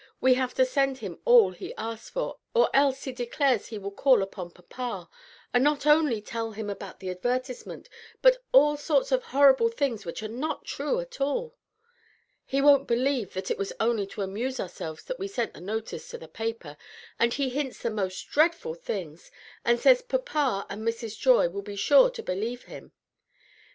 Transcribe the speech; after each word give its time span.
We 0.19 0.33
have 0.33 0.55
to 0.55 0.65
send 0.65 0.97
him 0.97 1.19
all 1.25 1.51
he 1.51 1.75
asks 1.75 2.09
for, 2.09 2.39
or 2.55 2.71
else 2.75 3.03
he 3.03 3.11
declares 3.11 3.67
he 3.67 3.77
will 3.77 3.91
call 3.91 4.23
on 4.35 4.49
papa, 4.49 5.07
and 5.53 5.63
not 5.63 5.85
only 5.85 6.23
tell 6.23 6.53
him 6.53 6.71
about 6.71 6.99
the 6.99 7.11
advertisement, 7.11 7.87
but 8.23 8.39
all 8.51 8.77
sorts 8.77 9.11
of 9.11 9.25
horrible 9.25 9.69
things 9.69 10.03
which 10.03 10.23
are 10.23 10.27
not 10.27 10.65
true 10.65 10.99
at 10.99 11.21
all. 11.21 11.55
He 12.47 12.63
won't 12.63 12.87
believe 12.87 13.35
that 13.35 13.51
it 13.51 13.59
was 13.59 13.73
only 13.79 14.07
to 14.07 14.23
amuse 14.23 14.59
ourselves 14.59 15.03
that 15.03 15.19
we 15.19 15.27
sent 15.27 15.53
the 15.53 15.61
notice 15.61 16.07
to 16.07 16.17
the 16.17 16.27
paper, 16.27 16.77
and 17.19 17.35
he 17.35 17.49
hints 17.49 17.83
the 17.83 17.91
most 17.91 18.23
dreadful 18.27 18.73
things, 18.73 19.29
and 19.63 19.79
says 19.79 20.01
papa 20.01 20.65
and 20.67 20.81
Mrs. 20.81 21.15
Joy 21.19 21.47
will 21.47 21.61
be 21.61 21.75
sure 21.75 22.09
to 22.09 22.23
believe 22.23 22.63
him! 22.63 22.91